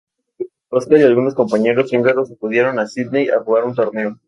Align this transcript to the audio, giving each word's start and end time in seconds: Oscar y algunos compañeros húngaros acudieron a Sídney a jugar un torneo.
Oscar 0.71 0.97
y 0.97 1.03
algunos 1.03 1.35
compañeros 1.35 1.93
húngaros 1.93 2.31
acudieron 2.31 2.79
a 2.79 2.87
Sídney 2.87 3.29
a 3.29 3.39
jugar 3.39 3.65
un 3.65 3.75
torneo. 3.75 4.17